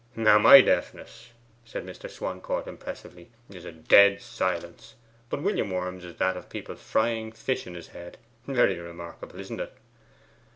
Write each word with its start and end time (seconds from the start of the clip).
'Now, 0.15 0.39
my 0.39 0.61
deafness,' 0.61 1.29
said 1.63 1.85
Mr. 1.85 2.09
Swancourt 2.09 2.65
impressively, 2.65 3.29
'is 3.51 3.65
a 3.65 3.71
dead 3.71 4.19
silence; 4.19 4.95
but 5.29 5.43
William 5.43 5.69
Worm's 5.69 6.03
is 6.03 6.15
that 6.15 6.35
of 6.35 6.49
people 6.49 6.75
frying 6.75 7.31
fish 7.31 7.67
in 7.67 7.75
his 7.75 7.89
head. 7.89 8.17
Very 8.47 8.79
remarkable, 8.79 9.39
isn't 9.39 9.59
it? 9.61 9.73